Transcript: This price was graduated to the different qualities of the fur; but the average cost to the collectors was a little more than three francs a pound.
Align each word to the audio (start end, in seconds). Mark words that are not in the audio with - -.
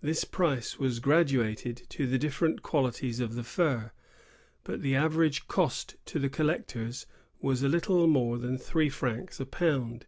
This 0.00 0.22
price 0.22 0.78
was 0.78 1.00
graduated 1.00 1.82
to 1.88 2.06
the 2.06 2.16
different 2.16 2.62
qualities 2.62 3.18
of 3.18 3.34
the 3.34 3.42
fur; 3.42 3.90
but 4.62 4.82
the 4.82 4.94
average 4.94 5.48
cost 5.48 5.96
to 6.04 6.20
the 6.20 6.28
collectors 6.28 7.06
was 7.40 7.64
a 7.64 7.68
little 7.68 8.06
more 8.06 8.38
than 8.38 8.56
three 8.56 8.88
francs 8.88 9.40
a 9.40 9.46
pound. 9.46 10.06